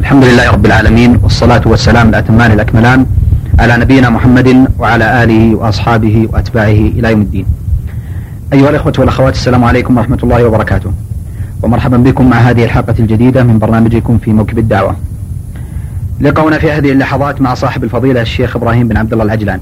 الحمد 0.00 0.24
لله 0.24 0.50
رب 0.50 0.66
العالمين 0.66 1.16
والصلاة 1.22 1.62
والسلام 1.66 2.08
الأتمان 2.08 2.52
الأكملان 2.52 3.06
على 3.58 3.76
نبينا 3.76 4.10
محمد 4.10 4.68
وعلى 4.78 5.24
آله 5.24 5.54
وأصحابه 5.54 6.28
وأتباعه 6.32 6.66
إلى 6.96 7.10
يوم 7.10 7.20
الدين. 7.20 7.46
أيها 8.52 8.70
الإخوة 8.70 8.92
والأخوات 8.98 9.34
السلام 9.34 9.64
عليكم 9.64 9.96
ورحمة 9.96 10.18
الله 10.22 10.44
وبركاته. 10.44 10.92
ومرحبا 11.62 11.96
بكم 11.96 12.30
مع 12.30 12.36
هذه 12.36 12.64
الحلقة 12.64 12.94
الجديدة 12.98 13.42
من 13.44 13.58
برنامجكم 13.58 14.18
في 14.18 14.32
موكب 14.32 14.58
الدعوة. 14.58 14.96
لقونا 16.20 16.58
في 16.58 16.70
هذه 16.70 16.92
اللحظات 16.92 17.40
مع 17.40 17.54
صاحب 17.54 17.84
الفضيلة 17.84 18.22
الشيخ 18.22 18.56
إبراهيم 18.56 18.88
بن 18.88 18.96
عبد 18.96 19.12
الله 19.12 19.24
العجلان 19.24 19.60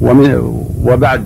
ومن 0.00 0.34
وبعد 0.84 1.24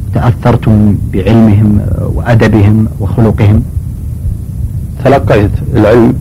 وتأثرتم 0.10 0.98
بعلمهم 1.14 1.80
وأدبهم 2.00 2.88
وخلقهم؟ 3.00 3.64
تلقيت 5.06 5.52
العلم 5.76 6.14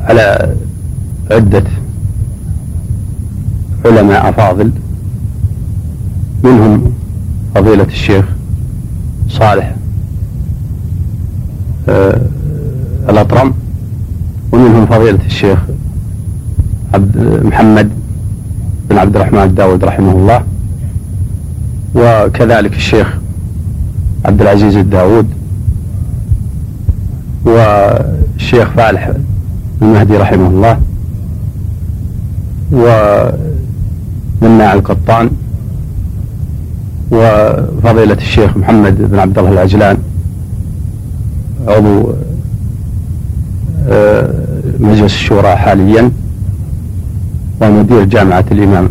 على 0.00 0.54
عدة 1.30 1.64
علماء 3.84 4.28
أفاضل 4.28 4.70
منهم 6.44 6.92
فضيلة 7.54 7.84
الشيخ 7.84 8.24
صالح 9.28 9.74
آه 11.88 12.20
الأطرم 13.08 13.54
ومنهم 14.52 14.86
فضيلة 14.86 15.18
الشيخ 15.26 15.58
عبد 16.94 17.40
محمد 17.44 17.90
بن 18.90 18.98
عبد 18.98 19.16
الرحمن 19.16 19.42
الداود 19.42 19.84
رحمه 19.84 20.12
الله 20.12 20.42
وكذلك 21.94 22.72
الشيخ 22.76 23.16
عبد 24.24 24.42
العزيز 24.42 24.76
الداود 24.76 25.26
والشيخ 27.44 28.70
فالح 28.70 29.10
المهدي 29.82 30.16
رحمه 30.16 30.46
الله 30.46 30.80
ومناع 34.42 34.72
القطان 34.74 35.30
وفضيلة 37.10 38.14
الشيخ 38.14 38.56
محمد 38.56 39.02
بن 39.10 39.18
عبد 39.18 39.38
الله 39.38 39.50
العجلان 39.52 39.96
عضو 41.68 42.12
مجلس 44.82 45.14
الشورى 45.14 45.56
حاليا 45.56 46.10
ومدير 47.60 48.04
جامعة 48.04 48.44
الإمام 48.52 48.88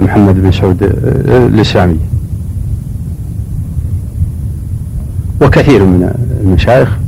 محمد 0.00 0.34
بن 0.34 0.52
سعود 0.52 0.82
الإسلامي. 1.28 1.98
وكثير 5.42 5.84
من 5.84 6.10
المشايخ 6.40 6.98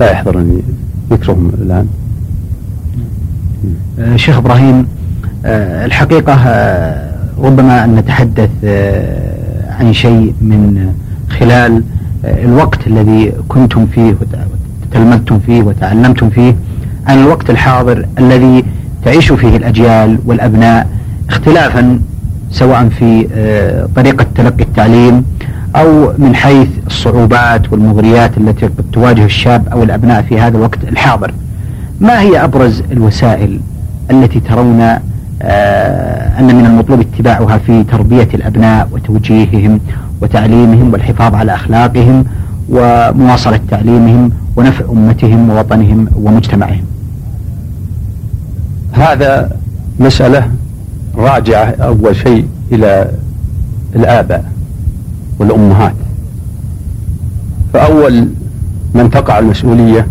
لا 0.00 0.10
يحضرني 0.10 0.62
ذكرهم 1.10 1.52
الآن. 1.62 1.88
شيخ 4.16 4.36
إبراهيم 4.36 4.86
الحقيقة 5.84 6.34
ربما 7.38 7.84
أن 7.84 7.94
نتحدث 7.94 8.50
عن 9.68 9.92
شيء 9.92 10.34
من 10.40 10.92
خلال 11.28 11.82
الوقت 12.24 12.86
الذي 12.86 13.32
كنتم 13.48 13.86
فيه 13.86 14.12
وتلمذتم 15.02 15.38
فيه 15.38 15.62
وتعلمتم 15.62 16.30
فيه 16.30 16.56
عن 17.06 17.18
الوقت 17.18 17.50
الحاضر 17.50 18.06
الذي 18.18 18.64
تعيش 19.04 19.32
فيه 19.32 19.56
الأجيال 19.56 20.18
والأبناء 20.26 20.86
اختلافا 21.28 22.00
سواء 22.50 22.88
في 22.88 23.26
طريقة 23.96 24.26
تلقي 24.34 24.62
التعليم 24.64 25.24
أو 25.76 26.12
من 26.18 26.34
حيث 26.34 26.68
الصعوبات 26.86 27.72
والمغريات 27.72 28.38
التي 28.38 28.66
قد 28.66 28.84
تواجه 28.92 29.24
الشاب 29.24 29.68
أو 29.68 29.82
الأبناء 29.82 30.22
في 30.22 30.40
هذا 30.40 30.56
الوقت 30.56 30.78
الحاضر. 30.88 31.34
ما 32.00 32.20
هي 32.20 32.44
أبرز 32.44 32.82
الوسائل 32.92 33.60
التي 34.10 34.40
ترون 34.40 34.80
أن 36.40 36.46
من 36.56 36.66
المطلوب 36.66 37.00
اتباعها 37.00 37.58
في 37.58 37.84
تربية 37.84 38.28
الأبناء 38.34 38.88
وتوجيههم 38.92 39.80
وتعليمهم 40.22 40.92
والحفاظ 40.92 41.34
على 41.34 41.54
أخلاقهم 41.54 42.24
ومواصلة 42.68 43.60
تعليمهم 43.70 44.30
ونفع 44.58 44.84
أمتهم 44.92 45.50
ووطنهم 45.50 46.08
ومجتمعهم. 46.14 46.84
هذا 48.92 49.56
مسألة 50.00 50.50
راجعة 51.14 51.64
أول 51.64 52.16
شيء 52.16 52.48
إلى 52.72 53.10
الآباء 53.96 54.52
والأمهات. 55.38 55.94
فأول 57.72 58.28
من 58.94 59.10
تقع 59.10 59.38
المسؤولية 59.38 60.08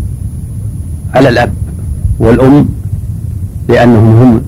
على 1.14 1.30
الأب 1.30 1.54
والأم 2.20 2.70
لأنهم 3.70 4.22
هم 4.22 4.42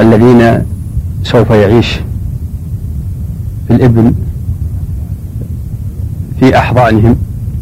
الذين 0.00 0.62
سوف 1.22 1.50
يعيش 1.50 2.00
الإبن 3.70 4.14
في 6.40 6.58
أحضانهم 6.58 7.16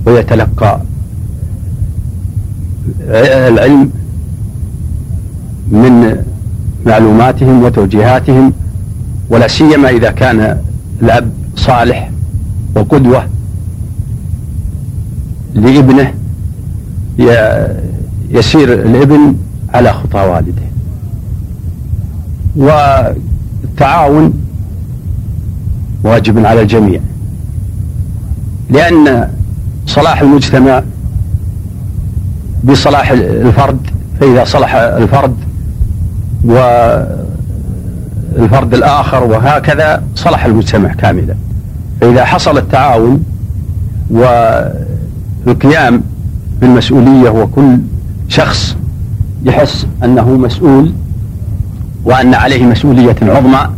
ويتلقى 0.07 0.81
العلم 3.49 3.91
من 5.71 6.25
معلوماتهم 6.87 7.63
وتوجيهاتهم 7.63 8.53
ولا 9.31 9.49
سيما 9.49 9.89
إذا 9.89 10.11
كان 10.11 10.59
الأب 11.03 11.31
صالح 11.57 12.11
وقدوة 12.75 13.27
لابنه 15.55 16.15
يسير 18.31 18.73
الابن 18.73 19.37
على 19.75 19.93
خطى 19.93 20.19
والده. 20.21 20.63
والتعاون 22.57 24.35
واجب 26.05 26.47
على 26.47 26.63
الجميع 26.63 27.01
لأن 28.71 29.29
صلاح 29.87 30.21
المجتمع 30.21 30.83
بصلاح 32.67 33.11
الفرد 33.11 33.79
فإذا 34.21 34.45
صلح 34.45 34.75
الفرد 34.75 35.37
والفرد 38.35 38.75
الآخر 38.75 39.25
وهكذا 39.25 40.03
صلح 40.15 40.45
المجتمع 40.45 40.93
كاملا. 40.93 41.35
فإذا 42.01 42.25
حصل 42.25 42.59
التعاون 42.59 43.25
والقيام 44.11 46.03
بالمسؤولية 46.61 47.31
وكل 47.31 47.79
شخص 48.29 48.77
يحس 49.45 49.87
أنه 50.05 50.31
مسؤول 50.31 50.93
وأن 52.05 52.35
عليه 52.35 52.65
مسؤولية 52.65 53.17
عظمى 53.23 53.71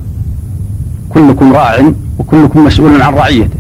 كلكم 1.11 1.53
راع 1.53 1.93
وكلكم 2.19 2.65
مسؤول 2.65 3.03
عن 3.03 3.15
رعيته. 3.15 3.58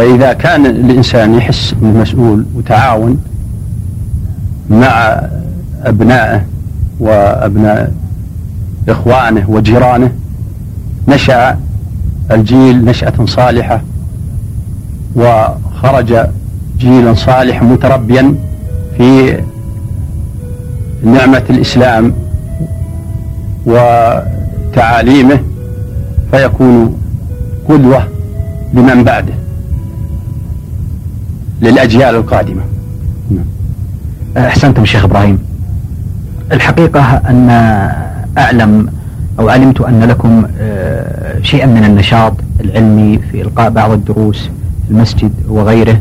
فإذا 0.00 0.32
كان 0.32 0.66
الإنسان 0.66 1.34
يحس 1.34 1.74
أنه 1.82 2.00
مسؤول 2.00 2.46
وتعاون 2.54 3.20
مع 4.70 5.20
أبنائه 5.82 6.44
وأبناء 7.00 7.92
إخوانه 8.88 9.50
وجيرانه 9.50 10.12
نشأ 11.08 11.58
الجيل 12.30 12.84
نشأة 12.84 13.12
صالحة 13.24 13.82
وخرج 15.16 16.16
جيلا 16.78 17.14
صالح 17.14 17.62
متربيا 17.62 18.34
في 18.96 19.40
نعمة 21.04 21.44
الإسلام 21.50 22.14
وتعاليمه 23.66 25.40
فيكون 26.30 26.98
قدوة 27.68 28.08
لمن 28.74 29.04
بعده. 29.04 29.39
للأجيال 31.62 32.14
القادمة. 32.14 32.62
أحسنتم 34.36 34.84
شيخ 34.84 35.04
إبراهيم. 35.04 35.38
الحقيقة 36.52 37.00
أن 37.02 37.50
أعلم 38.38 38.88
أو 39.38 39.48
علمت 39.48 39.80
أن 39.80 40.00
لكم 40.04 40.44
آه، 40.60 41.42
شيئا 41.42 41.66
من 41.66 41.84
النشاط 41.84 42.32
العلمي 42.60 43.18
في 43.18 43.42
إلقاء 43.42 43.70
بعض 43.70 43.90
الدروس 43.90 44.42
في 44.84 44.90
المسجد 44.90 45.32
وغيره. 45.48 46.00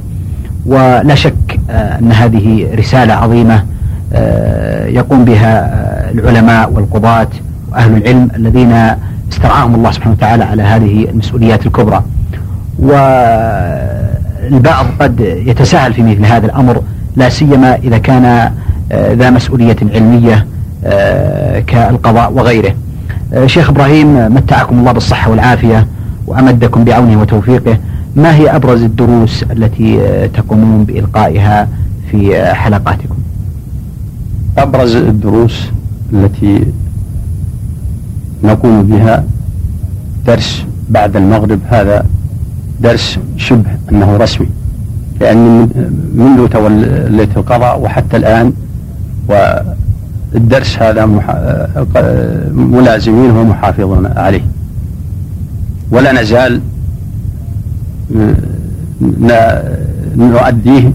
ولا 0.65 1.15
شك 1.15 1.59
آه، 1.69 1.99
أن 1.99 2.11
هذه 2.11 2.67
رسالة 2.75 3.13
عظيمة 3.13 3.65
آه، 4.13 4.85
يقوم 4.87 5.25
بها 5.25 5.69
العلماء 6.11 6.71
والقضاة 6.71 7.27
وأهل 7.71 7.97
العلم 7.97 8.29
الذين 8.35 8.95
استرعاهم 9.31 9.75
الله 9.75 9.91
سبحانه 9.91 10.15
وتعالى 10.15 10.43
على 10.43 10.63
هذه 10.63 11.09
المسؤوليات 11.09 11.65
الكبرى. 11.65 12.03
والبعض 14.51 14.85
قد 14.99 15.19
يتساهل 15.19 15.93
في 15.93 16.03
مثل 16.03 16.25
هذا 16.25 16.45
الأمر 16.45 16.83
لا 17.15 17.29
سيما 17.29 17.75
إذا 17.75 17.97
كان 17.97 18.51
ذا 18.91 19.29
مسؤولية 19.29 19.75
علمية 19.93 20.47
كالقضاء 21.67 22.33
وغيره. 22.33 22.75
شيخ 23.45 23.69
إبراهيم 23.69 24.33
متعكم 24.35 24.79
الله 24.79 24.91
بالصحة 24.91 25.31
والعافية 25.31 25.87
وأمدكم 26.27 26.83
بعونه 26.83 27.21
وتوفيقه. 27.21 27.77
ما 28.15 28.35
هي 28.35 28.55
أبرز 28.55 28.83
الدروس 28.83 29.43
التي 29.43 29.99
تقومون 30.33 30.83
بإلقائها 30.83 31.67
في 32.11 32.53
حلقاتكم؟ 32.53 33.15
أبرز 34.57 34.95
الدروس 34.95 35.69
التي 36.13 36.65
نقوم 38.43 38.83
بها 38.83 39.23
درس 40.27 40.63
بعد 40.89 41.15
المغرب 41.15 41.59
هذا 41.69 42.05
درس 42.81 43.19
شبه 43.37 43.71
أنه 43.91 44.17
رسمي. 44.17 44.47
لأن 45.21 45.69
منذ 46.15 46.47
توليت 46.47 47.37
القضاء 47.37 47.81
وحتى 47.81 48.17
الآن 48.17 48.53
والدرس 49.27 50.77
هذا 50.77 51.05
ملازمين 52.53 53.31
ومحافظون 53.31 54.05
عليه. 54.17 54.41
ولا 55.91 56.21
نزال 56.21 56.61
نؤديه 60.15 60.91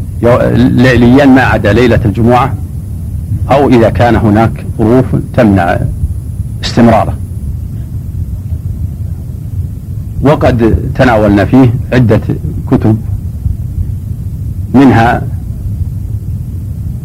ليليا 0.57 1.25
ما 1.25 1.43
عدا 1.43 1.73
ليلة 1.73 2.01
الجمعة 2.05 2.55
أو 3.51 3.69
إذا 3.69 3.91
كان 3.91 4.17
هناك 4.17 4.67
ظروف 4.79 5.05
تمنع 5.37 5.79
استمراره. 6.65 7.15
وقد 10.25 10.75
تناولنا 10.95 11.45
فيه 11.45 11.75
عدة 11.93 12.21
كتب. 12.71 12.97
منها 14.75 15.23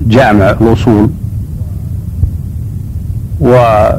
جامع 0.08 0.50
الأصول 0.50 1.10
وتفسير 3.40 3.96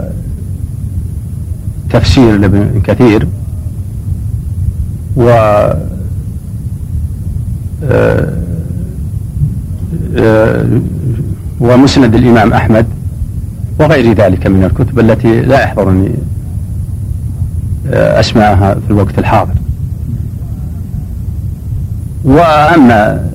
لابن 2.36 2.80
كثير 2.84 3.28
و 5.16 5.28
آه، 7.84 8.32
آه، 10.16 10.80
ومسند 11.60 12.14
الإمام 12.14 12.52
أحمد 12.52 12.86
وغير 13.80 14.12
ذلك 14.12 14.46
من 14.46 14.64
الكتب 14.64 14.98
التي 14.98 15.40
لا 15.40 15.62
يحضرني 15.62 16.10
أسمعها 17.92 18.74
في 18.74 18.90
الوقت 18.90 19.18
الحاضر. 19.18 19.54
وأما 22.24 23.30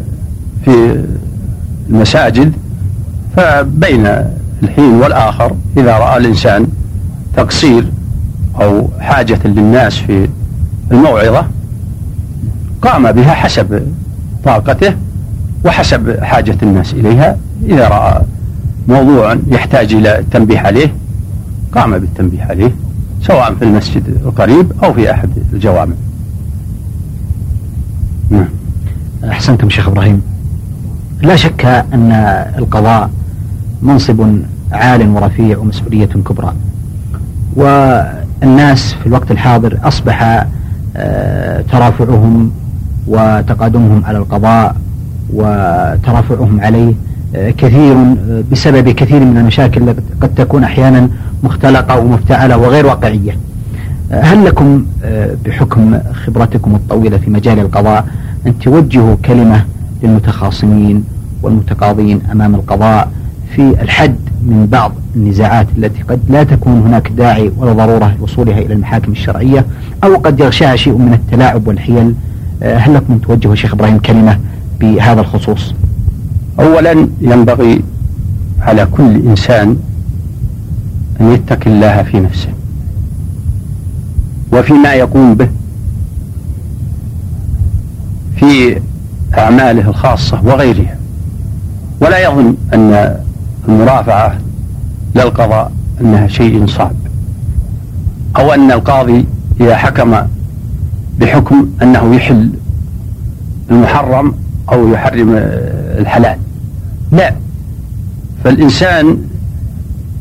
في 0.65 1.05
المساجد 1.89 2.53
فبين 3.37 4.07
الحين 4.63 4.93
والآخر 4.93 5.55
إذا 5.77 5.97
رأى 5.97 6.17
الإنسان 6.17 6.67
تقصير 7.35 7.85
أو 8.61 8.89
حاجة 8.99 9.39
للناس 9.45 9.97
في 9.97 10.29
الموعظة 10.91 11.47
قام 12.81 13.11
بها 13.11 13.33
حسب 13.33 13.87
طاقته 14.43 14.95
وحسب 15.65 16.19
حاجة 16.23 16.57
الناس 16.63 16.93
إليها. 16.93 17.37
إذا 17.65 17.87
رأى 17.87 18.21
موضوع 18.87 19.37
يحتاج 19.47 19.93
إلى 19.93 20.19
التنبيه 20.19 20.59
عليه 20.59 20.93
قام 21.71 21.99
بالتنبيه 21.99 22.43
عليه. 22.43 22.71
سواء 23.27 23.55
في 23.55 23.65
المسجد 23.65 24.03
القريب 24.25 24.71
أو 24.83 24.93
في 24.93 25.11
أحد 25.11 25.29
الجوامع. 25.53 25.95
نعم. 28.29 28.47
أحسنتم 29.23 29.69
شيخ 29.69 29.87
إبراهيم. 29.87 30.21
لا 31.21 31.35
شك 31.35 31.65
أن 31.65 32.11
القضاء 32.57 33.09
منصب 33.81 34.37
عال 34.71 35.09
ورفيع 35.09 35.57
ومسؤولية 35.57 36.05
كبرى. 36.05 36.53
والناس 37.55 38.93
في 38.93 39.07
الوقت 39.07 39.31
الحاضر 39.31 39.79
أصبح 39.83 40.45
آه، 40.97 41.61
ترافعهم 41.61 42.51
وتقادمهم 43.07 44.05
على 44.05 44.17
القضاء 44.17 44.75
وترافعهم 45.33 46.61
عليه 46.61 46.93
آه، 47.35 47.51
كثير 47.51 47.93
آه، 47.93 48.43
بسبب 48.51 48.89
كثير 48.89 49.19
من 49.19 49.37
المشاكل 49.37 49.93
قد 50.21 50.35
تكون 50.35 50.63
أحيانا 50.63 51.09
مختلقة 51.45 51.99
ومفتعلة 51.99 52.57
وغير 52.57 52.85
واقعية. 52.85 53.37
هل 54.11 54.45
لكم 54.45 54.85
بحكم 55.45 55.99
خبرتكم 56.25 56.75
الطويلة 56.75 57.17
في 57.17 57.29
مجال 57.29 57.59
القضاء 57.59 58.07
أن 58.47 58.59
توجهوا 58.59 59.15
كلمة 59.25 59.65
للمتخاصمين 60.03 61.03
والمتقاضين 61.41 62.21
أمام 62.31 62.55
القضاء 62.55 63.11
في 63.55 63.61
الحد 63.81 64.15
من 64.41 64.67
بعض 64.71 64.91
النزاعات 65.15 65.67
التي 65.77 66.01
قد 66.01 66.19
لا 66.29 66.43
تكون 66.43 66.81
هناك 66.87 67.11
داعي 67.17 67.51
ولا 67.57 67.73
ضرورة 67.73 68.15
لوصولها 68.19 68.59
إلى 68.59 68.73
المحاكم 68.73 69.11
الشرعية 69.11 69.65
أو 70.03 70.15
قد 70.15 70.39
يغشاها 70.39 70.75
شيء 70.75 70.97
من 70.97 71.13
التلاعب 71.13 71.67
والحيل؟ 71.67 72.13
آه، 72.63 72.77
هل 72.77 72.93
لكم 72.93 73.17
توجهوا 73.17 73.55
شيخ 73.55 73.73
إبراهيم 73.73 73.97
كلمة 73.99 74.39
بهذا 74.79 75.21
الخصوص؟ 75.21 75.73
أولا 76.59 77.07
ينبغي 77.21 77.81
على 78.61 78.85
كل 78.85 79.15
إنسان 79.15 79.77
أن 81.21 81.31
يتقي 81.31 81.71
الله 81.71 82.03
في 82.03 82.19
نفسه 82.19 82.49
وفيما 84.51 84.93
يقوم 84.93 85.35
به 85.35 85.49
في 88.35 88.79
أعماله 89.37 89.89
الخاصة 89.89 90.41
وغيرها. 90.43 90.97
ولا 92.01 92.19
يظن 92.19 92.55
أن 92.73 93.15
المرافعة 93.67 94.37
للقضاء 95.15 95.71
أنها 96.01 96.27
شيء 96.27 96.67
صعب 96.67 96.95
أو 98.37 98.53
أن 98.53 98.71
القاضي 98.71 99.25
إذا 99.61 99.75
حكم 99.75 100.15
بحكم 101.19 101.69
أنه 101.81 102.15
يحل 102.15 102.49
المحرم 103.71 104.33
أو 104.71 104.87
يحرم 104.87 105.29
الحلال. 105.99 106.37
لا 107.11 107.33
فالإنسان 108.43 109.17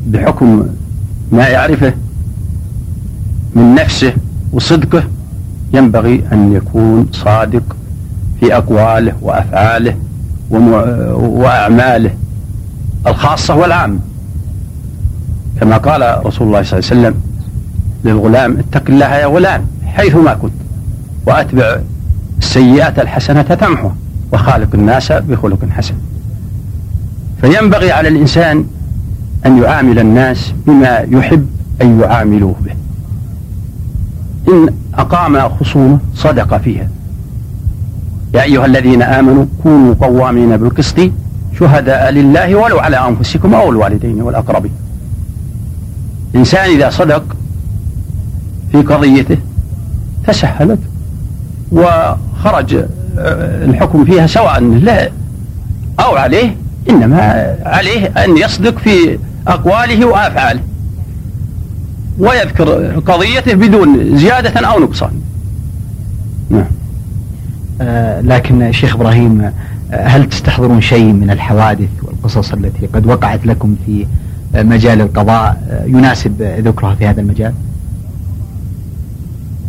بحكم 0.07 0.65
ما 1.31 1.47
يعرفه 1.47 1.93
من 3.55 3.75
نفسه 3.75 4.13
وصدقه 4.53 5.03
ينبغي 5.73 6.23
أن 6.31 6.53
يكون 6.53 7.07
صادق 7.11 7.75
في 8.39 8.57
أقواله 8.57 9.13
وأفعاله 9.21 9.95
وأعماله 10.49 12.13
الخاصة 13.07 13.55
والعامة 13.55 13.99
كما 15.61 15.77
قال 15.77 16.25
رسول 16.25 16.47
الله 16.47 16.63
صلى 16.63 16.79
الله 16.79 16.89
عليه 16.91 17.01
وسلم 17.01 17.15
للغلام 18.03 18.57
اتق 18.57 18.83
الله 18.89 19.15
يا 19.15 19.25
غلام 19.25 19.65
حيثما 19.85 20.33
كنت 20.33 20.53
وأتبع 21.25 21.79
السيئات 22.37 22.99
الحسنة 22.99 23.41
تمحوها 23.41 23.95
وخالق 24.33 24.69
الناس 24.73 25.11
بخلق 25.11 25.59
حسن. 25.71 25.93
فينبغي 27.41 27.91
على 27.91 28.07
الإنسان 28.07 28.65
أن 29.45 29.63
يعامل 29.63 29.99
الناس 29.99 30.53
بما 30.67 30.97
يحب 30.97 31.47
أن 31.81 31.99
يعاملوه 31.99 32.55
به. 32.65 32.75
إن 34.53 34.73
أقام 34.95 35.49
خصومة 35.49 35.99
صدق 36.15 36.57
فيها. 36.57 36.89
يا 38.33 38.43
أيها 38.43 38.65
الذين 38.65 39.01
آمنوا 39.01 39.45
كونوا 39.63 39.93
قوامين 39.93 40.57
بالقسط 40.57 40.99
شهداء 41.59 42.11
لله 42.11 42.55
ولو 42.55 42.79
على 42.79 43.07
أنفسكم 43.07 43.53
أو 43.53 43.71
الوالدين 43.71 44.21
والأقربين. 44.21 44.71
الإنسان 46.33 46.69
إذا 46.69 46.89
صدق 46.89 47.23
في 48.71 48.81
قضيته 48.81 49.37
تسهلت 50.27 50.79
وخرج 51.71 52.75
آه، 53.19 53.65
الحكم 53.65 54.05
فيها 54.05 54.27
سواء 54.27 54.59
لا 54.61 55.09
أو 55.99 56.15
عليه 56.15 56.55
إنما 56.89 57.55
عليه 57.65 58.07
أن 58.07 58.37
يصدق 58.37 58.77
في 58.77 59.19
أقواله 59.47 60.05
وأفعاله 60.05 60.61
ويذكر 62.19 62.99
قضيته 62.99 63.53
بدون 63.53 64.17
زيادة 64.17 64.67
أو 64.67 64.79
نقصان. 64.79 65.11
نعم. 66.49 66.65
آه 67.81 68.21
لكن 68.21 68.71
شيخ 68.71 68.95
إبراهيم 68.95 69.51
آه، 69.91 70.07
هل 70.07 70.29
تستحضرون 70.29 70.81
شيء 70.81 71.13
من 71.13 71.29
الحوادث 71.29 71.89
والقصص 72.03 72.53
التي 72.53 72.87
قد 72.87 73.05
وقعت 73.05 73.45
لكم 73.45 73.75
في 73.85 74.05
آه، 74.55 74.63
مجال 74.63 75.01
القضاء 75.01 75.61
آه، 75.69 75.85
يناسب 75.85 76.41
ذكرها 76.41 76.95
في 76.95 77.07
هذا 77.07 77.21
المجال؟ 77.21 77.53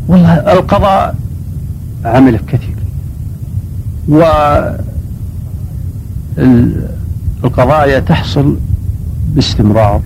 والله 0.08 0.34
القضاء 0.34 1.16
عمل 2.04 2.38
كثير 2.38 2.76
و 4.08 4.22
القضايا 7.44 7.98
تحصل 7.98 8.56
باستمرار 9.34 10.00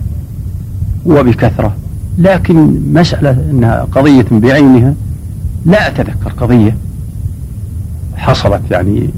وبكثرة 1.05 1.75
لكن 2.17 2.81
مسألة 2.93 3.31
أنها 3.51 3.87
قضية 3.91 4.25
بعينها 4.31 4.93
لا 5.65 5.87
أتذكر 5.87 6.31
قضية 6.37 6.75
حصلت 8.15 8.61
يعني 8.71 9.09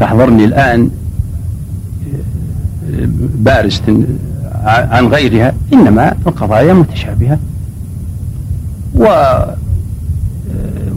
تحضرني 0.00 0.44
الآن 0.44 0.90
بارزة 3.34 4.04
عن 4.64 5.06
غيرها 5.06 5.52
إنما 5.72 6.14
القضايا 6.26 6.72
متشابهة. 6.72 7.38
و 8.94 9.06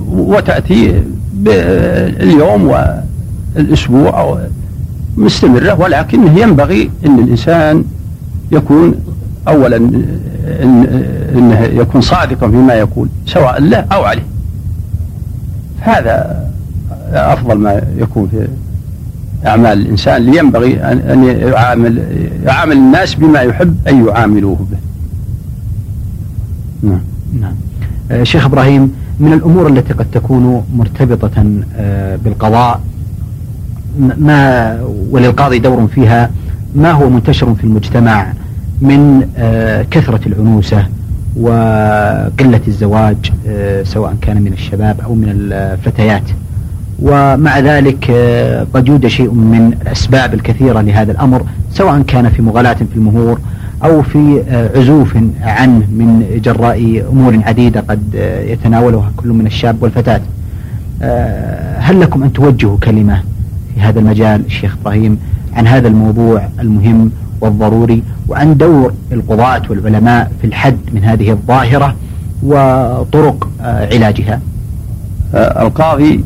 وتأتي 0.07 1.03
اليوم 2.19 2.73
والأسبوع 3.55 4.21
أو 4.21 4.39
مستمرة 5.17 5.79
ولكن 5.79 6.37
ينبغي 6.37 6.91
أن 7.05 7.19
الإنسان 7.19 7.83
يكون 8.51 8.95
أولا 9.47 9.77
أنه 11.35 11.61
يكون 11.61 12.01
صادقا 12.01 12.47
فيما 12.47 12.73
يقول 12.73 13.09
سواء 13.25 13.61
له 13.61 13.77
أو 13.77 14.03
عليه. 14.03 14.25
هذا 15.79 16.47
أفضل 17.11 17.57
ما 17.57 17.81
يكون 17.97 18.27
في 18.27 18.47
أعمال 19.47 19.81
الإنسان 19.81 20.21
لينبغي 20.21 20.81
أن 20.83 21.23
يعامل 21.23 22.03
يعامل 22.45 22.77
الناس 22.77 23.15
بما 23.15 23.41
يحب 23.41 23.87
أن 23.87 24.07
يعاملوه 24.07 24.67
به. 24.71 24.77
نعم. 26.89 27.01
نعم. 27.41 27.55
آه، 28.11 28.23
شيخ 28.23 28.45
إبراهيم 28.45 28.93
من 29.19 29.33
الأمور 29.33 29.67
التي 29.67 29.93
قد 29.93 30.05
تكون 30.11 30.63
مرتبطة 30.75 31.61
آه، 31.77 32.15
بالقضاء 32.15 32.81
ما 34.17 34.79
وللقاضي 35.11 35.59
دور 35.59 35.87
فيها 35.87 36.29
ما 36.75 36.91
هو 36.91 37.09
منتشر 37.09 37.55
في 37.55 37.63
المجتمع 37.63 38.33
من 38.81 39.29
آه، 39.37 39.85
كثرة 39.91 40.19
العنوسة 40.27 40.85
وقلة 41.39 42.61
الزواج 42.67 43.31
آه، 43.47 43.83
سواء 43.83 44.15
كان 44.21 44.41
من 44.41 44.53
الشباب 44.53 45.01
أو 45.01 45.15
من 45.15 45.29
الفتيات. 45.29 46.23
ومع 47.01 47.59
ذلك 47.59 48.07
آه، 48.11 48.67
قد 48.73 48.87
يوجد 48.87 49.07
شيء 49.07 49.31
من 49.31 49.73
الأسباب 49.81 50.33
الكثيرة 50.33 50.81
لهذا 50.81 51.11
الأمر 51.11 51.45
سواء 51.71 52.01
كان 52.01 52.29
في 52.29 52.41
مغالاة 52.41 52.73
في 52.73 52.95
المهور 52.95 53.39
أو 53.83 54.01
في 54.01 54.43
عزوف 54.75 55.17
عنه 55.41 55.85
من 55.91 56.39
جراء 56.43 57.03
أمور 57.11 57.39
عديدة 57.43 57.79
قد 57.79 58.01
يتناولها 58.47 59.11
كل 59.17 59.29
من 59.29 59.45
الشاب 59.45 59.83
والفتاة. 59.83 60.21
هل 61.79 62.01
لكم 62.01 62.23
أن 62.23 62.33
توجهوا 62.33 62.77
كلمة 62.77 63.21
في 63.77 63.83
هذا 63.83 63.99
المجال 63.99 64.45
الشيخ 64.45 64.77
إبراهيم 64.81 65.19
عن 65.53 65.67
هذا 65.67 65.87
الموضوع 65.87 66.49
المهم 66.59 67.11
والضروري 67.41 68.03
وعن 68.27 68.57
دور 68.57 68.93
القضاة 69.11 69.61
والعلماء 69.69 70.31
في 70.41 70.47
الحد 70.47 70.77
من 70.93 71.03
هذه 71.03 71.31
الظاهرة 71.31 71.95
وطرق 72.43 73.49
آه، 73.61 73.93
علاجها. 73.93 74.41
آه، 75.35 75.67
القاضي 75.67 76.23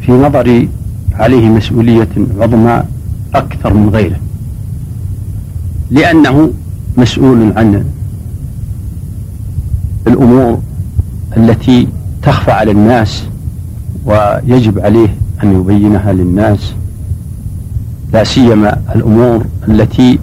في 0.00 0.12
نظري 0.12 0.68
عليه 1.14 1.48
مسؤولية 1.48 2.08
عظمى 2.40 2.82
أكثر 3.34 3.74
من 3.74 3.88
غيره 3.88 4.16
لأنه 5.90 6.52
مسؤول 6.96 7.52
عن 7.56 7.84
الأمور 10.06 10.60
التي 11.36 11.88
تخفى 12.22 12.50
على 12.50 12.70
الناس 12.70 13.24
ويجب 14.04 14.78
عليه 14.78 15.19
أن 15.42 15.60
يبينها 15.60 16.12
للناس. 16.12 16.74
لا 18.12 18.24
سيما 18.24 18.80
الأمور 18.94 19.44
التي 19.68 20.18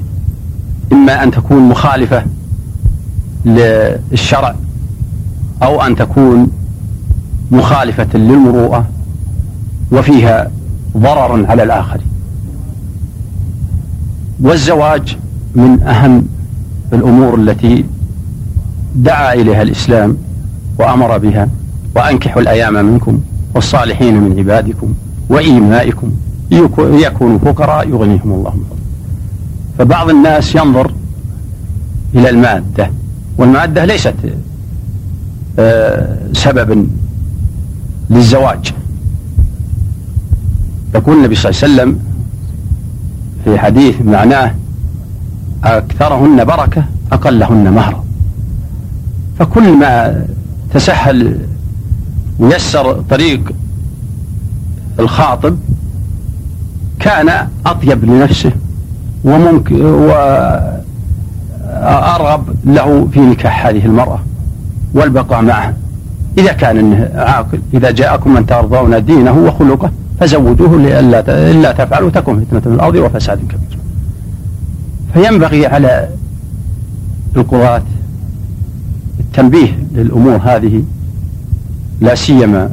إما 0.92 1.24
أن 1.24 1.32
تكون 1.32 1.70
مخالفة 1.70 2.24
للشرع 3.46 4.56
أو 5.64 5.82
أن 5.82 5.96
تكون 5.96 6.52
مخالفة 7.52 8.18
للمروءة 8.18 8.88
وفيها 9.92 10.52
ضرر 10.98 11.46
على 11.46 11.64
الآخر. 11.64 12.02
والزواج 14.40 15.18
من 15.56 15.82
أهم 15.82 16.26
الأمور 16.94 17.36
التي 17.36 17.86
دعا 18.96 19.34
إليها 19.34 19.62
الإسلام 19.62 20.18
وأمر 20.80 21.18
بها. 21.18 21.50
وأنكحوا 21.96 22.42
الأيام 22.42 22.86
منكم 22.86 23.20
والصالحين 23.56 24.22
من 24.22 24.40
عبادكم. 24.40 24.94
وإيمائكم. 25.30 26.12
يكونوا 26.52 27.40
فقراء 27.40 27.90
يغنيهم 27.90 28.32
الله 28.32 28.54
من 28.56 28.64
فبعض 29.78 30.10
الناس 30.10 30.56
ينظر 30.56 30.92
إلى 32.16 32.30
المادة 32.30 32.92
والمادة 33.38 33.86
ليست 33.86 34.16
آه، 35.60 36.18
سببا 36.34 36.88
للزواج. 38.10 38.74
يقول 40.96 41.18
النبي 41.18 41.36
صلى 41.36 41.50
الله 41.52 41.64
عليه 41.64 41.74
وسلم 41.74 42.00
في 43.46 43.60
حديث 43.60 44.02
معناه 44.02 44.56
أكثرهن 45.64 46.46
بركة 46.46 46.84
أقلهن 47.12 47.74
مهرا 47.74 48.04
فكل 49.40 49.78
ما 49.78 50.26
تسهل 50.74 51.40
ويسر 52.40 53.02
طريق 53.02 53.52
الخاطب 55.00 55.58
كان 57.00 57.48
أطيب 57.66 58.06
لنفسه 58.06 58.52
وممكن 59.24 59.86
وأرغب 61.76 62.56
له 62.66 63.08
في 63.14 63.20
نكاح 63.20 63.66
هذه 63.66 63.86
المرأة 63.86 64.20
والبقاء 64.94 65.42
معها. 65.42 65.74
إذا 66.38 66.54
كان 66.54 67.10
عاقل 67.16 67.62
إذا 67.74 67.92
جاءكم 67.92 68.34
من 68.34 68.46
ترضون 68.46 69.06
دينه 69.06 69.38
وخلقه 69.38 69.92
فزوجوه 70.20 70.78
لئلا 70.78 71.52
إلا 71.52 71.72
تفعلوا 71.72 72.10
تكون 72.10 72.46
فتنة 72.46 72.60
في 72.60 72.68
الأرض 72.68 72.96
وفساد 72.96 73.40
كبير. 73.40 73.80
فينبغي 75.14 75.66
على 75.66 76.10
القضاة 77.36 77.82
التنبيه 79.20 79.80
للأمور 79.94 80.40
هذه 80.44 80.84
لا 82.02 82.16
سيما 82.16 82.72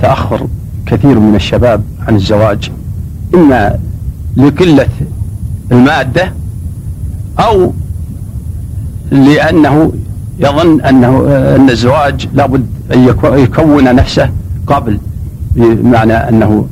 تأخر 0.00 0.46
كثير 0.88 1.18
من 1.18 1.34
الشباب 1.34 1.82
عن 2.06 2.16
الزواج 2.16 2.70
إما 3.34 3.78
لقلة 4.36 4.88
المادة 5.72 6.32
أو 7.38 7.72
لأنه 9.10 9.92
يظن 10.38 10.80
أنه 10.80 11.18
أن 11.56 11.70
الزواج 11.70 12.28
لابد 12.34 12.66
أن 12.92 13.08
يكون 13.38 13.94
نفسه 13.94 14.30
قبل 14.66 14.98
بمعنى 15.56 16.12
أنه 16.12 16.66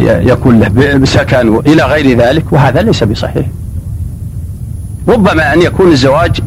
يكون 0.00 0.60
له 0.60 0.96
بسكن 0.98 1.56
إلى 1.56 1.82
غير 1.82 2.18
ذلك 2.18 2.52
وهذا 2.52 2.82
ليس 2.82 3.04
بصحيح. 3.04 3.46
ربما 5.08 5.52
أن 5.54 5.62
يكون 5.62 5.92
الزواج 5.92 6.40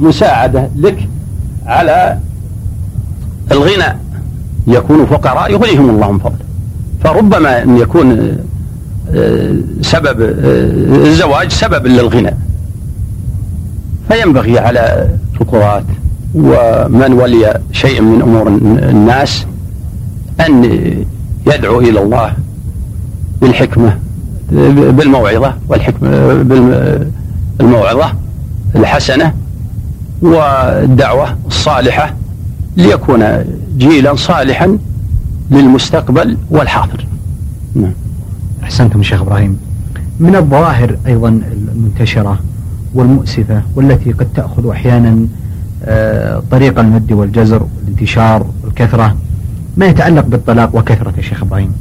مساعدة 0.00 0.68
لك 0.76 1.08
على 1.66 2.18
الغنى. 3.52 4.01
يكون 4.66 5.06
فقراء 5.06 5.52
يغنيهم 5.52 5.90
الله 5.90 6.12
من 6.12 6.18
فضله. 6.18 6.36
فربما 7.04 7.62
أن 7.62 7.78
يكون 7.78 8.36
آه، 9.14 9.54
سبب 9.82 10.20
آه، 10.20 11.06
الزواج 11.06 11.50
سبب 11.50 11.86
للغنى. 11.86 12.34
فينبغي 14.08 14.58
على 14.58 15.08
القضاة 15.40 15.84
ومن 16.34 17.12
ولي 17.12 17.60
شيء 17.72 18.02
من 18.02 18.22
أمور 18.22 18.48
الناس 18.88 19.46
أن 20.40 20.64
يدعو 21.46 21.80
إلى 21.80 22.02
الله 22.02 22.32
بالحكمة 23.40 23.98
بالموعظة 24.90 25.54
والحكمة 25.68 26.08
بالموعظة 27.58 28.12
الحسنة 28.76 29.34
والدعوة 30.22 31.36
الصالحة 31.46 32.14
ليكون 32.76 33.44
جيلا 33.78 34.14
صالحا 34.14 34.78
للمستقبل 35.50 36.36
والحاضر. 36.50 37.06
نعم. 37.74 37.92
أحسنتم 38.62 39.02
شيخ 39.02 39.22
إبراهيم. 39.22 39.58
من 40.20 40.36
الظواهر 40.36 40.96
أيضا 41.06 41.28
المنتشرة 41.28 42.38
والمؤسفة 42.94 43.62
والتي 43.74 44.12
قد 44.12 44.28
تأخذ 44.34 44.68
أحيانا 44.68 45.26
آه، 45.84 46.42
طريق 46.50 46.78
المد 46.78 47.12
والجزر 47.12 47.66
والانتشار 47.76 48.46
والكثرة 48.64 49.16
ما 49.76 49.86
يتعلق 49.86 50.26
بالطلاق 50.26 50.76
وكثرة 50.76 51.14
شيخ 51.20 51.42
إبراهيم. 51.42 51.72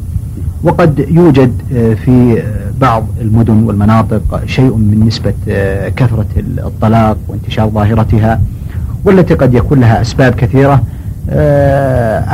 وقد 0.64 1.06
يوجد 1.10 1.54
آه، 1.74 1.94
في 1.94 2.44
بعض 2.82 3.06
المدن 3.22 3.64
والمناطق 3.64 4.42
شيء 4.46 4.76
من 4.76 5.04
نسبة 5.08 5.34
آه، 5.50 5.90
كثرة 5.90 6.26
الطلاق 6.38 7.18
وانتشار 7.28 7.70
ظاهرتها 7.70 8.42
والتي 9.06 9.34
قد 9.34 9.54
يكون 9.54 9.80
لها 9.80 10.02
أسباب 10.02 10.34
كثيرة. 10.34 10.84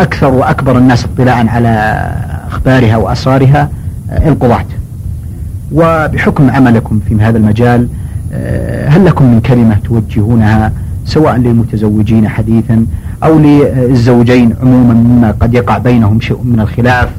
أكثر 0.02 0.34
وأكبر 0.34 0.78
الناس 0.78 1.06
اطلاعا 1.06 1.46
على 1.50 2.04
أخبارها 2.48 2.98
وأسرارها 2.98 3.70
القضاة 4.12 4.66
وبحكم 5.72 6.50
عملكم 6.50 7.00
في 7.08 7.16
هذا 7.16 7.38
المجال 7.38 7.88
هل 8.88 9.06
لكم 9.06 9.26
من 9.26 9.40
كلمة 9.40 9.78
توجهونها 9.84 10.72
سواء 11.06 11.36
للمتزوجين 11.38 12.28
حديثا 12.28 12.86
أو 13.24 13.40
للزوجين 13.40 14.54
عموما 14.62 14.94
مما 14.94 15.32
قد 15.32 15.54
يقع 15.54 15.78
بينهم 15.78 16.22
شيء 16.22 16.42
من 16.44 16.60
الخلاف 16.60 17.10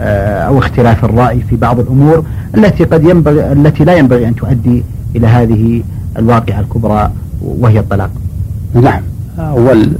آه، 0.00 0.42
أو 0.42 0.58
اختلاف 0.58 1.04
الرأي 1.04 1.40
في 1.40 1.56
بعض 1.56 1.80
الأمور 1.80 2.24
التي 2.56 2.84
قد 2.84 3.04
ينبغي 3.04 3.52
التي 3.52 3.84
لا 3.84 3.96
ينبغي 3.96 4.28
أن 4.28 4.34
تؤدي 4.34 4.84
إلى 5.16 5.26
هذه 5.26 5.82
الواقعة 6.18 6.60
الكبرى 6.60 7.10
وهي 7.42 7.78
الطلاق. 7.78 8.10
نعم 8.74 9.02
أول 9.38 9.92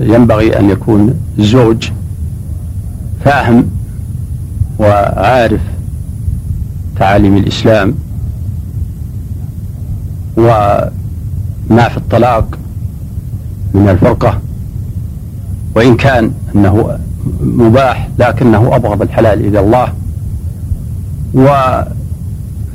ينبغي 0.00 0.58
أن 0.58 0.70
يكون 0.70 1.14
الزوج 1.38 1.90
فاهم 3.24 3.70
وعارف 4.78 5.60
تعاليم 6.96 7.36
الإسلام 7.36 7.94
وما 10.36 11.88
في 11.88 11.96
الطلاق 11.96 12.58
من 13.74 13.88
الفرقة 13.88 14.40
وإن 15.74 15.96
كان 15.96 16.30
أنه 16.54 16.98
مباح 17.40 18.08
لكنه 18.18 18.76
أبغض 18.76 19.02
الحلال 19.02 19.46
إلى 19.46 19.60
الله. 19.60 19.92
و 21.34 21.48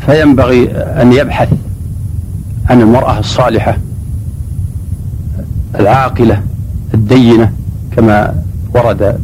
فينبغي 0.05 0.71
أن 0.77 1.13
يبحث 1.13 1.49
عن 2.69 2.81
المرأة 2.81 3.19
الصالحة. 3.19 3.77
العاقلة 5.79 6.41
الدينة 6.93 7.51
كما 7.95 8.35
ورد 8.75 9.19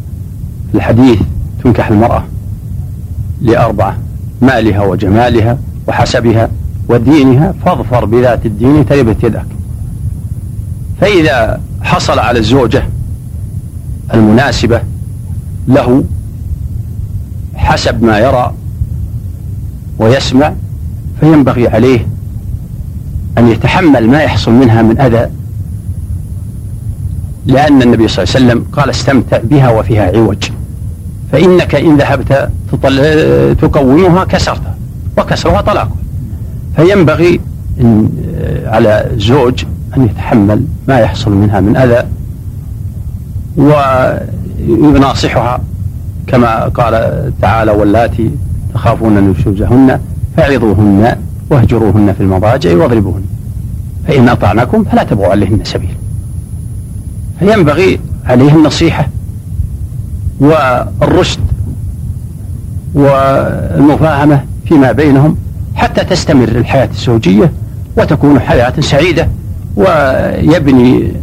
في 0.72 0.78
الحديث 0.78 1.20
تنكح 1.64 1.88
المرأة 1.88 2.24
لأربعة 3.42 3.98
مالها 4.42 4.82
وجمالها 4.82 5.58
وحسبها 5.88 6.50
ودينها 6.90 7.54
فاظفر 7.66 8.06
بذات 8.06 8.46
الدين 8.46 8.86
تربت 8.86 9.24
يدك. 9.24 9.46
فإذا 11.02 11.62
حصل 11.82 12.20
على 12.20 12.40
الزوجة 12.40 12.84
المناسبة 14.14 14.82
له 15.68 16.04
حسب 17.56 18.04
ما 18.04 18.20
يرى 18.20 18.54
ويسمع 20.00 20.54
فينبغي 21.20 21.68
عليه 21.68 22.08
أن 23.38 23.48
يتحمل 23.48 24.08
ما 24.08 24.22
يحصل 24.24 24.52
منها 24.52 24.82
من 24.82 25.00
أذى 25.00 25.30
لأن 27.46 27.82
النبي 27.82 28.08
صلى 28.08 28.24
الله 28.24 28.36
عليه 28.36 28.46
وسلم 28.46 28.66
قال 28.74 28.90
استمتع 28.90 29.40
بها 29.44 29.70
وفيها 29.70 30.18
عوج. 30.18 30.50
فإنك 31.32 31.76
إن 31.76 31.98
ذهبت 31.98 32.50
تقومها 33.62 34.24
كسرتها 34.24 34.76
وكسرها 35.18 35.62
طلاق. 35.62 35.90
فينبغي 36.76 37.40
إن 37.82 38.10
على 38.66 39.08
الزوج 39.14 39.64
أن 39.98 40.06
يتحمل 40.06 40.64
ما 40.88 41.00
يحصل 41.00 41.32
منها 41.32 41.60
من 41.60 41.78
أذى 41.78 42.04
ويناصحها 44.68 45.62
كما 46.28 46.66
قال 46.66 47.34
تعالى 47.42 47.72
واللاتي 47.72 48.32
تخافون 48.74 49.30
نشوزهن 49.30 50.00
فعظوهن 50.38 51.18
واهجروهن 51.50 52.14
في 52.14 52.22
المضاجع 52.22 52.76
واضربوهن. 52.76 53.24
فإن 54.08 54.30
أطعنكم 54.30 54.84
فلا 54.84 55.04
تبغوا 55.04 55.28
عليهن 55.28 55.60
سبيل. 55.64 55.96
فينبغي 57.40 58.00
عليه 58.26 58.56
النصيحة 58.56 59.08
والرشد 60.40 61.40
والمفاهمة 62.94 64.44
فيما 64.66 64.92
بينهم 64.92 65.38
حتى 65.76 66.04
تستمر 66.04 66.48
الحياة 66.48 66.90
الزوجية 66.92 67.52
وتكون 67.98 68.40
حياة 68.40 68.74
سعيدة. 68.80 69.28
ويبني 69.76 71.14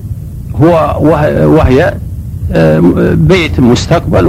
هو 0.62 0.98
وهي 1.54 1.94
آه، 2.52 2.80
بيت 3.14 3.60
مستقبل 3.60 4.26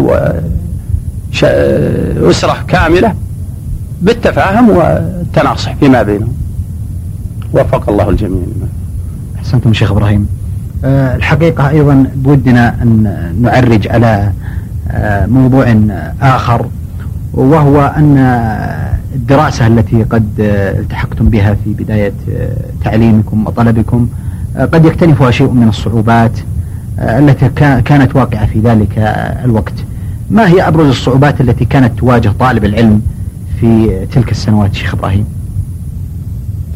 وأسرة 1.41 2.57
كاملة 2.67 3.13
بالتفاهم 4.01 4.69
والتناصح 4.69 5.75
فيما 5.75 6.03
بينهم. 6.03 6.33
وفق 7.53 7.89
الله 7.89 8.09
الجميع. 8.09 8.41
أحسنتم 9.35 9.73
شيخ 9.73 9.91
إبراهيم. 9.91 10.21
آه، 10.21 10.36
الحقيقة 10.83 11.69
أيضا 11.69 12.05
بودنا 12.15 12.75
أن 12.81 13.13
نعرج 13.41 13.87
على 13.87 14.31
آه، 14.91 15.25
موضوع 15.25 15.75
آخر 16.21 16.65
وهو 17.33 17.93
أن 17.97 18.17
الدراسة 19.15 19.67
التي 19.67 20.03
قد 20.03 20.29
التحقتم 20.79 21.29
بها 21.29 21.53
في 21.63 21.73
بداية 21.73 22.13
تعليمكم 22.83 23.47
وطلبكم 23.47 24.07
قد 24.57 24.85
يكتنفها 24.85 25.31
شيء 25.31 25.49
من 25.49 25.67
الصعوبات 25.67 26.31
التي 26.99 27.49
كانت 27.81 28.15
واقعة 28.15 28.45
في 28.45 28.59
ذلك 28.59 28.97
الوقت. 29.45 29.73
ما 30.29 30.47
هي 30.47 30.67
أبرز 30.67 30.87
الصعوبات 30.87 31.41
التي 31.41 31.65
كانت 31.65 31.99
تواجه 31.99 32.31
طالب 32.39 32.65
العلم 32.65 33.01
في 33.59 34.05
تلك 34.11 34.31
السنوات 34.31 34.73
شيخ 34.75 34.93
إبراهيم؟ 34.93 35.25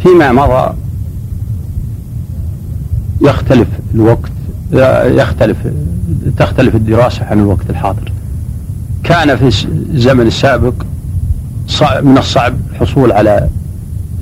فيما 0.04 0.32
مضى 0.32 0.74
يختلف 3.22 3.68
الوقت 3.96 4.32
يختلف 5.06 5.58
تختلف 6.38 6.76
الدراسة 6.76 7.26
عن 7.26 7.40
الوقت 7.40 7.70
الحاضر. 7.70 8.12
كان 9.04 9.36
في 9.38 9.66
الزمن 9.94 10.28
السابق 10.28 10.74
من 12.04 12.18
الصعب 12.18 12.54
الحصول 12.72 13.12
على 13.12 13.50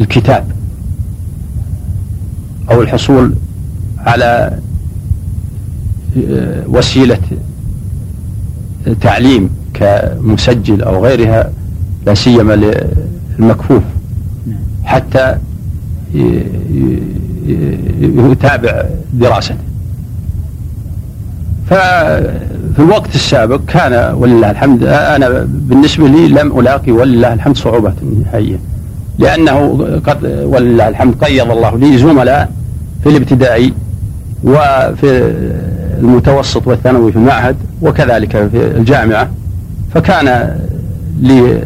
الكتاب 0.01 0.45
أو 2.71 2.81
الحصول 2.81 3.35
على 3.97 4.59
آه، 6.29 6.63
وسيلة 6.67 7.19
تعليم 9.01 9.49
كمسجل 9.73 10.81
أو 10.81 11.05
غيرها 11.05 11.51
لا 12.05 12.13
سيما 12.13 12.83
للمكفوف. 13.39 13.83
حتى 14.83 15.37
يتابع 18.31 18.83
دراسته. 19.13 19.55
ففي 21.69 22.79
الوقت 22.79 23.15
السابق 23.15 23.61
كان 23.67 24.15
ولله 24.15 24.51
الحمد 24.51 24.83
أنا 24.83 25.47
بالنسبة 25.49 26.07
لي 26.07 26.27
لم 26.27 26.59
ألاقي 26.59 26.91
ولله 26.91 27.33
الحمد 27.33 27.57
صعوبة 27.57 27.93
نهائية 28.25 28.59
لأنه 29.19 29.77
قد 30.05 30.25
ولله 30.43 30.87
الحمد 30.87 31.23
قيض 31.23 31.51
الله 31.51 31.77
لي 31.77 31.97
زملاء 31.97 32.51
في 33.03 33.09
الابتدائي 33.09 33.73
وفي 34.43 35.33
المتوسط 35.99 36.67
والثانوي 36.67 37.11
في 37.11 37.17
المعهد 37.17 37.55
وكذلك 37.81 38.31
في 38.31 38.77
الجامعة. 38.77 39.29
فكان 39.93 40.55
لي 41.19 41.63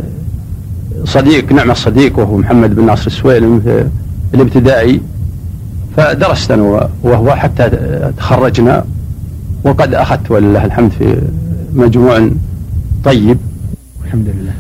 صديق 1.06 1.54
نعم 1.54 1.72
الصديق 1.72 2.20
وهو 2.20 2.38
محمد 2.38 2.76
بن 2.76 2.86
ناصر 2.86 3.08
السويلم 3.08 3.62
في 3.62 3.88
الابتدائي. 4.34 5.02
فدرست 5.98 6.52
أنا 6.52 6.90
وهو 7.04 7.36
حتى 7.36 7.70
تخرجنا 8.18 8.86
وقد 9.64 9.94
أخذت 9.94 10.32
ولله 10.32 10.66
الحمد 10.66 10.92
في 10.92 11.22
مجموع 11.74 12.30
طيب. 13.04 13.38
الحمد 14.06 14.28
لله. 14.28 14.54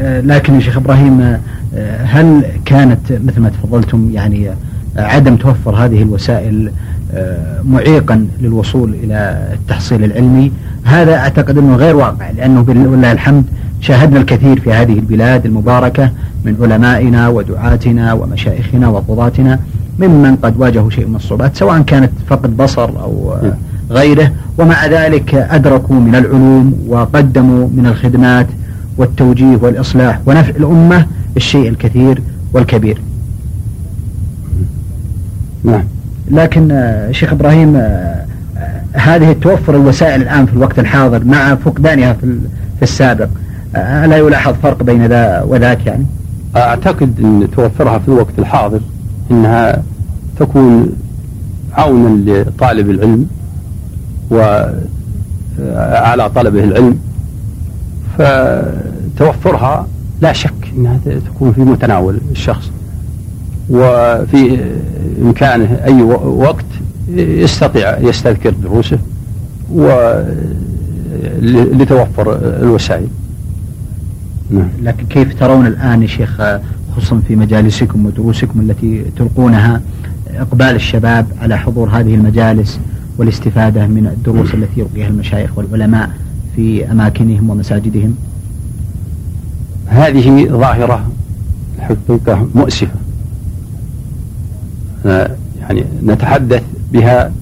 آه، 0.00 0.20
لكن 0.20 0.54
يا 0.54 0.60
شيخ 0.60 0.76
إبراهيم 0.76 1.38
آه، 1.74 2.02
هل 2.02 2.42
كانت 2.64 3.12
مثل 3.12 3.40
ما 3.40 3.48
تفضلتم 3.48 4.10
يعني 4.12 4.50
عدم 4.96 5.36
توفر 5.36 5.74
هذه 5.74 6.02
الوسائل 6.02 6.72
آه، 7.14 7.62
معيقا 7.62 8.26
للوصول 8.40 8.94
إلى 8.94 9.48
التحصيل 9.52 10.04
العلمي؟ 10.04 10.52
هذا 10.84 11.14
أعتقد 11.14 11.58
أنه 11.58 11.76
غير 11.76 11.96
واقع 11.96 12.30
لأنه 12.30 12.62
بالله 12.62 13.12
الحمد 13.12 13.44
شاهدنا 13.80 14.20
الكثير 14.20 14.60
في 14.60 14.72
هذه 14.72 14.92
البلاد 14.92 15.46
المباركة 15.46 16.10
من 16.44 16.56
علمائنا 16.60 17.28
ودعاتنا 17.28 18.12
ومشايخنا 18.12 18.88
وقضاتنا. 18.88 19.60
ممن 19.98 20.36
قد 20.36 20.54
واجهوا 20.56 20.90
شيء 20.90 21.06
من 21.06 21.16
الصعوبات 21.16 21.56
سواء 21.56 21.82
كانت 21.82 22.10
فقد 22.28 22.56
بصر 22.56 22.88
أو 23.02 23.36
نعم. 23.42 23.52
غيره 23.90 24.32
ومع 24.58 24.86
ذلك 24.86 25.34
أدركوا 25.34 25.96
من 25.96 26.14
العلوم 26.14 26.84
وقدموا 26.88 27.68
من 27.74 27.86
الخدمات 27.86 28.46
والتوجيه 28.96 29.58
والإصلاح 29.62 30.20
ونفع 30.26 30.50
الأمة 30.50 31.06
الشيء 31.36 31.68
الكثير 31.68 32.22
والكبير. 32.52 33.00
نعم. 35.64 35.84
لكن 36.30 36.70
آه، 36.70 37.12
شيخ 37.12 37.32
إبراهيم 37.32 37.76
آه، 37.76 38.24
هذه 38.92 39.32
توفر 39.32 39.74
الوسائل 39.74 40.22
الآن 40.22 40.46
في 40.46 40.52
الوقت 40.52 40.78
الحاضر 40.78 41.24
مع 41.24 41.54
فقدانها 41.54 42.12
في 42.12 42.82
السابق. 42.82 43.28
ألا 43.76 44.16
يلاحظ 44.16 44.54
فرق 44.62 44.82
بين 44.82 45.06
ذا 45.06 45.42
وذاك 45.48 45.86
يعني؟ 45.86 46.06
أعتقد 46.56 47.20
أن 47.20 47.48
توفرها 47.56 47.98
في 47.98 48.08
الوقت 48.08 48.38
الحاضر. 48.38 48.80
أنها 49.30 49.82
تكون 50.38 50.92
عونا 51.72 52.30
لطالب 52.30 52.90
العلم 52.90 53.26
وعلى 54.30 56.30
طلبه 56.34 56.64
العلم 56.64 56.98
فتوفرها 58.18 59.86
لا 60.20 60.32
شك 60.32 60.72
أنها 60.76 61.00
تكون 61.26 61.52
في 61.52 61.60
متناول 61.60 62.20
الشخص 62.30 62.70
وفي 63.70 64.60
إمكانه 65.22 65.80
أي 65.84 66.02
وقت 66.02 66.64
يستطيع 67.16 67.98
يستذكر 67.98 68.50
دروسه 68.50 68.98
ولتوفر 71.42 72.38
الوسائل 72.62 73.08
نعم. 74.50 74.68
لكن 74.82 75.06
كيف 75.06 75.40
ترون 75.40 75.66
الآن 75.66 76.02
يا 76.02 76.06
شيخ 76.06 76.40
خصوصا 76.98 77.22
في 77.28 77.36
مجالسكم 77.36 78.06
ودروسكم 78.06 78.60
التي 78.60 79.04
تلقونها 79.16 79.80
إقبال 80.34 80.74
الشباب 80.74 81.26
على 81.42 81.58
حضور 81.58 81.88
هذه 81.88 82.14
المجالس 82.14 82.80
والاستفادة 83.18 83.86
من 83.86 84.06
الدروس 84.06 84.54
التي 84.54 84.80
يلقيها 84.80 85.08
المشايخ 85.08 85.58
والعلماء 85.58 86.10
في 86.56 86.90
أماكنهم 86.90 87.50
ومساجدهم. 87.50 88.14
هذه 89.86 90.48
ظاهرة 90.48 91.08
الحقيقة 91.78 92.48
مؤسفة. 92.54 92.94
يعني 95.60 95.84
نتحدث 96.04 96.62
بها 96.92 97.32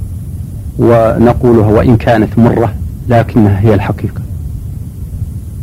ونقولها 0.78 1.66
وإن 1.66 1.96
كانت 1.96 2.38
مرة 2.38 2.74
لكنها 3.08 3.60
هي 3.60 3.74
الحقيقة. 3.74 4.20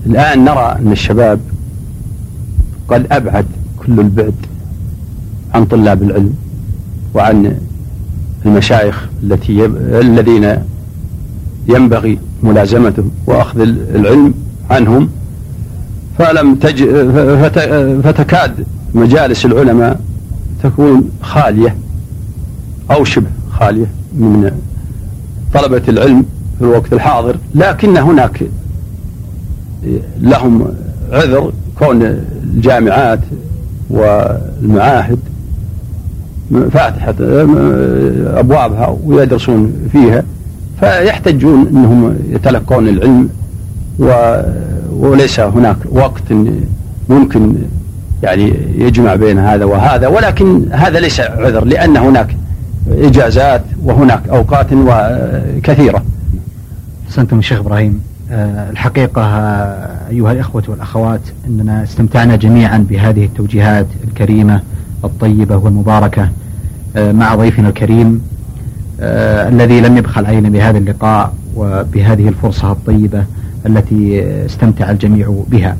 الآن 0.05 0.45
نرى 0.45 0.75
أن 0.79 0.91
الشباب 0.91 1.39
قد 2.87 3.07
أبعد 3.11 3.45
كل 3.85 3.99
البعد 3.99 4.33
عن 5.53 5.65
طلاب 5.65 6.03
العلم 6.03 6.33
وعن 7.13 7.57
المشايخ 8.45 9.07
التي 9.23 9.53
يب... 9.57 9.77
الذين 9.77 10.57
ينبغي 11.67 12.19
ملازمتهم 12.43 13.11
وأخذ 13.27 13.61
العلم 13.95 14.33
عنهم. 14.69 15.09
فلم 16.17 16.55
تج... 16.55 16.83
فت... 17.41 17.59
فتكاد 18.03 18.65
مجالس 18.93 19.45
العلماء 19.45 19.99
تكون 20.63 21.09
خالية 21.21 21.75
أو 22.91 23.03
شبه 23.03 23.29
خالية 23.51 23.87
من 24.13 24.51
طلبة 25.53 25.81
العلم 25.87 26.25
في 26.59 26.63
الوقت 26.63 26.93
الحاضر. 26.93 27.35
لكن 27.55 27.97
هناك 27.97 28.43
لهم 30.21 30.67
عذر 31.11 31.51
كون 31.79 32.01
الجامعات 32.43 33.19
والمعاهد 33.89 35.19
فاتحة 36.71 37.15
أبوابها 38.39 38.97
ويدرسون 39.05 39.73
فيها 39.91 40.23
فيحتجون 40.79 41.67
أنهم 41.67 42.15
يتلقون 42.29 42.87
العلم 42.87 43.29
وليس 44.91 45.39
هناك 45.39 45.77
وقت 45.91 46.23
ممكن 47.09 47.55
يعني 48.23 48.53
يجمع 48.77 49.15
بين 49.15 49.39
هذا 49.39 49.65
وهذا 49.65 50.07
ولكن 50.07 50.65
هذا 50.71 50.99
ليس 50.99 51.19
عذر 51.19 51.65
لأن 51.65 51.97
هناك 51.97 52.35
إجازات 52.91 53.61
وهناك 53.83 54.29
أوقات 54.29 54.67
كثيرة 55.63 56.03
أحسنتم 57.07 57.39
الشيخ 57.39 57.59
إبراهيم. 57.59 58.01
الحقيقة 58.33 59.21
آه، 59.21 60.09
أيها 60.09 60.31
الإخوة 60.31 60.63
والأخوات 60.67 61.21
أننا 61.47 61.83
استمتعنا 61.83 62.35
جميعا 62.35 62.77
بهذه 62.77 63.25
التوجيهات 63.25 63.87
الكريمة 64.07 64.61
الطيبة 65.03 65.57
والمباركة 65.57 66.29
آه، 66.95 67.11
مع 67.11 67.35
ضيفنا 67.35 67.69
الكريم 67.69 68.21
الذي 68.99 69.81
لم 69.81 69.97
يبخل 69.97 70.25
علينا 70.25 70.49
بهذا 70.49 70.77
اللقاء 70.77 71.33
وبهذه 71.55 72.27
الفرصة 72.27 72.71
الطيبة 72.71 73.25
التي 73.65 74.23
استمتع 74.45 74.91
الجميع 74.91 75.33
بها. 75.47 75.77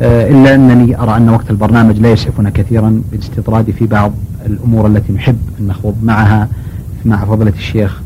إلا 0.00 0.54
أنني 0.54 1.00
أرى 1.00 1.16
أن 1.16 1.28
وقت 1.28 1.50
البرنامج 1.50 1.98
لا 1.98 2.10
يسعفنا 2.12 2.50
كثيرا 2.50 3.02
بالاستطراد 3.12 3.70
في 3.70 3.86
بعض 3.86 4.12
الأمور 4.46 4.86
التي 4.86 5.12
نحب 5.12 5.38
أن 5.60 5.66
نخوض 5.66 5.94
معها 6.02 6.48
مع 7.04 7.24
فضلة 7.24 7.52
الشيخ 7.58 8.00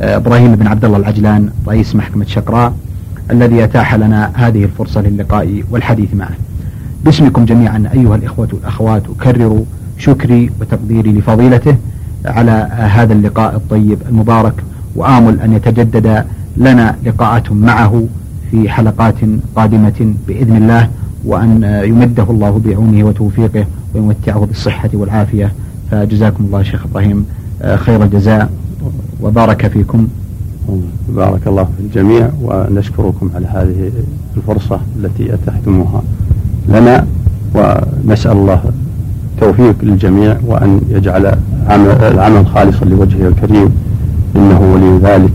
إبراهيم 0.00 0.54
بن 0.54 0.66
عبد 0.66 0.84
الله 0.84 0.96
العجلان 0.96 1.50
رئيس 1.68 1.96
محكمة 1.96 2.24
شقراء. 2.24 2.72
الذي 3.30 3.64
أتاح 3.64 3.94
لنا 3.94 4.30
هذه 4.34 4.64
الفرصة 4.64 5.00
للقاء 5.00 5.62
والحديث 5.70 6.14
معه. 6.14 6.34
باسمكم 7.04 7.44
جميعا 7.44 7.88
أيها 7.94 8.16
الإخوة 8.16 8.48
والأخوات 8.52 9.02
أكرر 9.18 9.64
شكري 9.98 10.50
وتقديري 10.60 11.12
لفضيلته 11.12 11.76
على 12.24 12.68
هذا 12.70 13.12
اللقاء 13.12 13.56
الطيب 13.56 13.98
المبارك 14.08 14.54
وآمل 14.96 15.40
أن 15.40 15.52
يتجدد 15.52 16.24
لنا 16.56 16.96
لقاءات 17.04 17.52
معه 17.52 18.06
في 18.50 18.68
حلقات 18.68 19.14
قادمة 19.56 20.14
بإذن 20.28 20.56
الله 20.56 20.88
وأن 21.24 21.82
يمده 21.84 22.26
الله 22.30 22.60
بعونه 22.64 23.04
وتوفيقه 23.04 23.66
ويمتعه 23.94 24.46
بالصحة 24.46 24.90
والعافية. 24.94 25.52
فجزاكم 25.90 26.44
الله 26.44 26.62
شيخ 26.62 26.84
إبراهيم 26.84 27.26
خير 27.76 28.02
الجزاء 28.04 28.50
وبارك 29.20 29.66
فيكم. 29.66 30.08
بارك 31.08 31.46
الله 31.46 31.64
في 31.64 31.80
الجميع 31.80 32.30
ونشكركم 32.42 33.30
على 33.34 33.46
هذه 33.46 33.90
الفرصة 34.36 34.80
التي 34.98 35.34
أتحتموها 35.34 36.02
لنا 36.68 37.06
ونسأل 37.54 38.32
الله 38.32 38.60
التوفيق 39.34 39.74
للجميع 39.82 40.36
وأن 40.46 40.80
يجعل 40.90 41.38
العمل 42.12 42.46
خالصا 42.46 42.84
لوجهه 42.84 43.28
الكريم 43.28 43.70
إنه 44.36 44.60
ولي 44.74 44.98
ذلك 44.98 45.30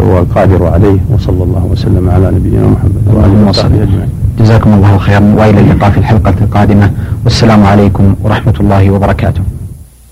والقادر 0.00 0.66
عليه 0.66 0.98
وصلى 1.12 1.44
الله 1.44 1.64
وسلم 1.64 2.08
على 2.08 2.30
نبينا 2.30 2.66
محمد 2.66 3.02
وآله 3.06 3.48
وصحبه 3.48 3.82
أجمعين. 3.82 4.08
جزاكم 4.38 4.74
الله 4.74 4.98
خيرا 4.98 5.34
وإلى 5.38 5.60
اللقاء 5.60 5.90
في 5.90 5.98
الحلقة 5.98 6.34
القادمة. 6.40 6.90
والسلام 7.24 7.64
عليكم 7.64 8.14
ورحمة 8.22 8.54
الله 8.60 8.90
وبركاته. 8.90 9.40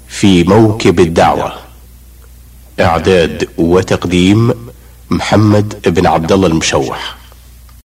في 0.08 0.44
موكب 0.44 1.00
الدعوة. 1.00 1.67
إعداد 2.80 3.48
وتقديم 3.58 4.54
محمد 5.10 5.74
بن 5.86 6.06
عبد 6.06 6.32
الله 6.32 6.46
المشوح. 6.46 7.17